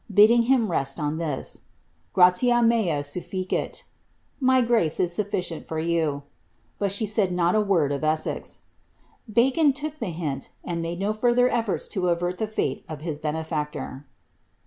[0.11, 1.65] bidding him rest on this,
[2.15, 3.83] ''gratia mea suJicW''
[4.49, 6.23] —"my grace is sufficieoi for you"—
[6.79, 8.61] but she said not a word of Essex.
[9.31, 13.19] Bacon look ihe him, and made no further efTorls to avert the fate of his
[13.19, 14.07] benefactor.